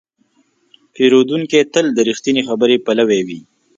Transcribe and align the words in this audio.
پیرودونکی 0.93 1.59
تل 1.73 1.85
د 1.93 1.99
رښتینې 2.09 2.41
خبرې 2.49 2.77
پلوی 2.85 3.21
وي. 3.27 3.39